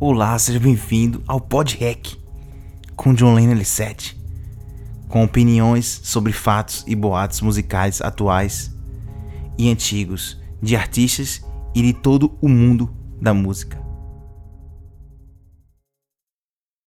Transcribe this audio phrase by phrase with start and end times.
[0.00, 2.18] Olá, seja bem-vindo ao Pod Hack
[2.96, 4.16] com John Lennon L7,
[5.08, 8.74] com opiniões sobre fatos e boatos musicais atuais
[9.56, 13.83] e antigos de artistas e de todo o mundo da música.